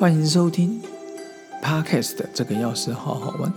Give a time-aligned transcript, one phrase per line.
[0.00, 0.80] 欢迎收听
[1.62, 3.52] Podcast 这个钥匙好好玩。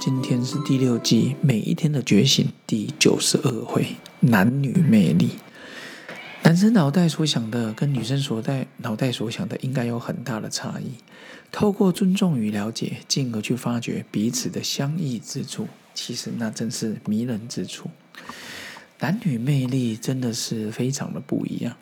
[0.00, 5.38] 今天是第六季每一天的觉醒第九十二回，男女魅力。
[6.42, 10.94] 男生脑袋所想的跟女生所在脑袋所想的应该有很大的差异。
[11.52, 17.88] 透过尊重与了解，进而去发掘彼此的相异之处，其实那正是迷人之处。
[19.00, 21.76] 男女魅力真的是非常的不一样。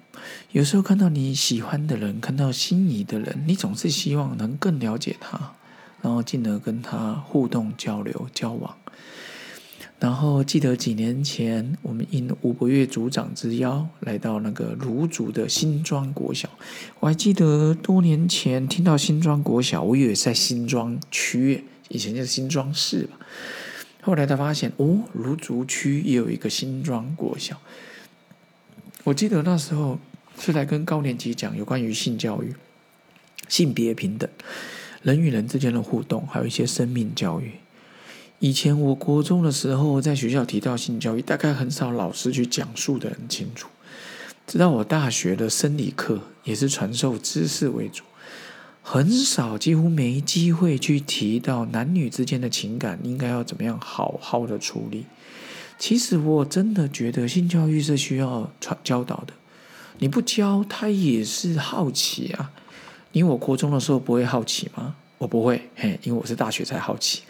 [0.52, 5.54] 有时候看到你喜欢的人，看到心仪的人，你总是希望能更了解他，
[6.00, 8.76] 然后进而跟他互动、交流、交往。
[9.98, 16.48] 然后记得几年前，我们应吴伯月组长之邀，来到那个芦竹的新庄国小。
[16.98, 23.16] 我还记得多年前听到新庄国小，我以为在新庄区，以前叫新庄市吧。
[24.04, 27.58] 后来他发现，哦，芦竹区也有一个新庄国小。
[29.04, 29.98] 我记得那时候
[30.38, 32.52] 是来跟高年级讲有关于性教育、
[33.48, 34.28] 性别平等、
[35.02, 37.52] 人与人之间的互动，还有一些生命教育。
[38.40, 43.68] 以前我国中的时候，在学校提到性教育，大概很少老师去讲述的很清楚。
[44.48, 48.02] 直到我大学的生理课，也是传授知识为主。
[48.82, 55.06] 很少，几乎没机会去提到男女之间的情感应该要怎么样好好的处理。
[55.78, 59.32] 其实我真的觉得性教育是需要传教导的，
[59.98, 62.50] 你不教他也是好奇啊。
[63.12, 64.94] 因为我国中的时候不会好奇吗？
[65.18, 67.22] 我不会，嘿，因为我是大学才好奇。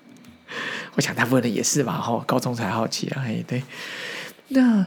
[0.96, 3.62] 我想大部分人也是吧，哈，高中才好奇啊，嘿，对。
[4.48, 4.86] 那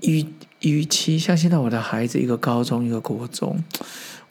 [0.00, 0.26] 与
[0.60, 3.62] 与其像现在我的孩子一个高中一个国中。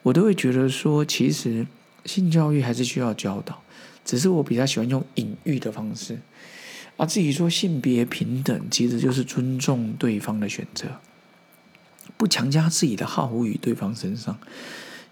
[0.02, 1.66] 我都会觉得说，其实
[2.04, 3.62] 性教育还是需要教导，
[4.04, 6.18] 只是我比较喜欢用隐喻的方式。
[6.96, 11.00] 啊，至于说性别平等，其实就是尊重对方的选择，
[12.16, 14.38] 不强加自己的好恶于对方身上，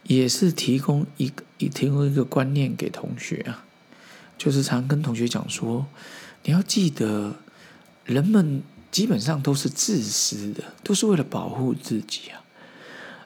[0.02, 3.64] 也是提供一个提供一个观念给同学啊，
[4.36, 5.86] 就是常跟同学讲说，
[6.44, 7.36] 你要记得，
[8.04, 12.44] 人们基本上都是自私的，都是为了保护自己啊，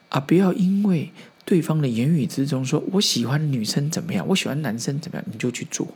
[0.09, 1.11] 啊，不要因为。
[1.45, 4.27] 对方的言语之中说：“我喜欢女生怎么样？
[4.27, 5.25] 我喜欢男生怎么样？
[5.31, 5.87] 你就去做，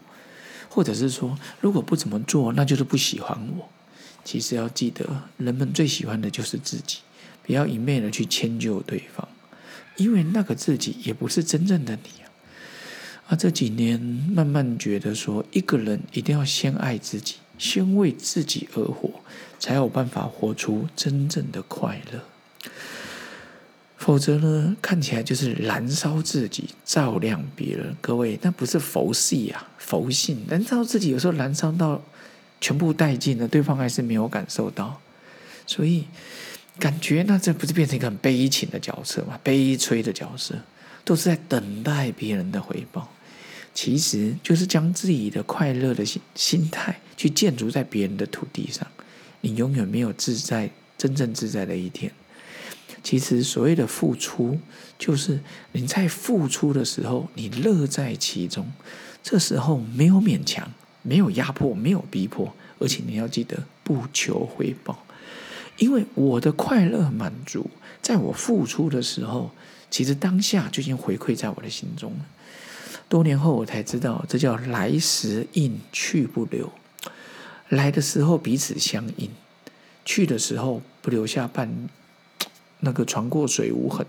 [0.70, 3.68] 或者是说，如果不怎么做，那就是不喜欢我。
[4.24, 7.00] 其实要记得，人们最喜欢的就是自己，
[7.44, 9.28] 不要一昧的去迁就对方，
[9.98, 12.30] 因为那个自己也不是真正的你啊。
[13.30, 19.10] 啊，这几年慢慢觉得说，一个人一定要先爱自己，先为自己而活，
[19.58, 22.20] 才有办法活出真正的快乐。”
[24.10, 27.96] 否则呢，看起来就是燃烧自己，照亮别人。
[28.02, 32.02] 各位，那不是佛系啊，佛性燃烧自己，有时候燃烧到
[32.60, 35.00] 全部殆尽了，对方还是没有感受到，
[35.68, 36.06] 所以
[36.80, 39.40] 感觉那这不是变成一个很悲情的角色吗？
[39.44, 40.56] 悲催的角色，
[41.06, 43.14] 都是在等待别人的回报。
[43.76, 48.88] 其实就是将自己的快乐的心心态去建筑在别人的土地上，
[49.42, 52.12] 你永远没有自在、真正自在的一天。
[53.04, 54.60] 其实所谓的付出，
[54.98, 55.40] 就是
[55.72, 58.72] 你在付出的时候，你乐在其中。
[59.22, 60.72] 这时候没有勉强，
[61.02, 65.06] 没有压迫，没有逼迫，而且你要记得不求回报，
[65.78, 67.70] 因为我的快乐满足，
[68.02, 69.52] 在我付出的时候，
[69.92, 72.26] 其实当下就已经回馈在我的心中了。
[73.10, 76.72] 多年后我才知道，这叫来时应，去不留。
[77.70, 79.30] 来的时候彼此相应，
[80.06, 81.90] 去的时候不留下半。
[82.82, 84.06] 那个船过水无痕，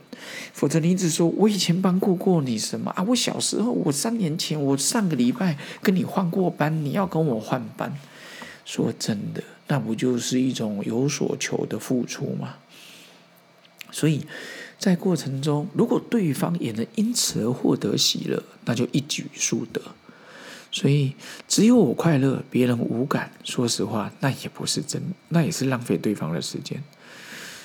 [0.53, 3.03] 否则你一直说我以前帮过过你什么啊？
[3.03, 7.92] 我小时候，我三年前，我上个礼拜跟你换过班，你要跟我换班？
[8.64, 12.54] 说真的，那不就是一种有所求的付出吗？
[13.91, 14.25] 所以
[14.78, 19.82] 在过程中，如果对方也能因此而获得喜乐，那就一举数得。
[20.70, 21.14] 所以
[21.48, 26.81] 只有我快乐，别人无感，说实话，那也不是真，那也是浪费对方的时间。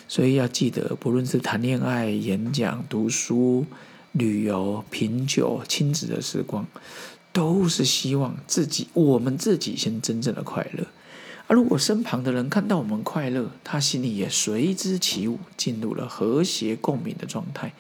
[0.08, 3.66] 所以要记得，不论是谈恋爱、演讲、读书、
[4.12, 6.66] 旅游、品酒、亲子的时光，
[7.34, 10.86] 都是希望自己我们自己先真正的快乐。
[11.48, 17.74] 而如果身旁的人看到我们快乐，他心里也随之起舞，进入了和谐共鸣的状态，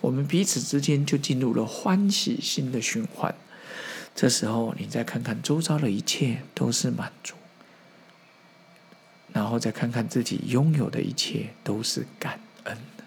[0.00, 3.34] 我们彼此之间就进入了欢喜心的循环。
[4.14, 7.34] 这时候，你再看看周遭的一切，都是满足。
[9.52, 13.04] 然后再看看自己拥有的一切，都是感恩的。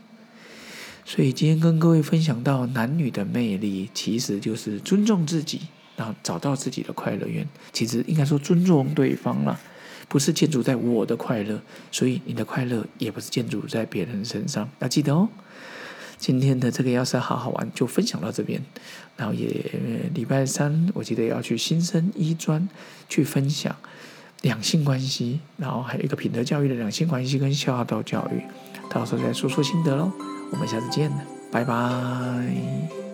[1.04, 5.62] 所以今天跟各位分享到男女的魅力，其实就是尊重自己，
[5.98, 7.48] 然后找到自己的快乐源。
[7.74, 9.60] 其实应该说尊重对方了，
[10.08, 11.60] 不是建筑在我的快乐，
[11.92, 14.70] 所以你的快乐也不是建筑在别人身上。
[14.78, 15.28] 要记得哦。
[16.20, 18.62] 今天的这个要是好好玩，就分享到这边。
[19.18, 19.50] 然后也
[20.14, 22.70] 礼拜三，我记得要去新生医专
[23.10, 23.76] 去分享
[24.42, 28.42] 两性关系，然后还有一个品德教育的两性关系跟孝道教育，
[28.90, 30.12] 到时候再说说心得喽。
[30.52, 31.12] 我们下次见，
[31.52, 33.05] 拜拜。